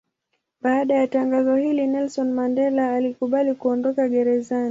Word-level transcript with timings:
Baada 0.61 0.93
ya 0.95 1.07
tangazo 1.07 1.55
hili 1.55 1.87
Nelson 1.87 2.31
Mandela 2.33 2.93
alikubali 2.95 3.55
kuondoka 3.55 4.09
gerezani. 4.09 4.59